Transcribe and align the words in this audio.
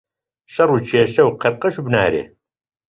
شەڕ 0.53 0.69
و 0.71 0.77
کێشە 0.89 1.23
و 1.25 1.37
قەڕقەش 1.41 1.75
و 1.77 1.85
بنارێ. 1.87 2.23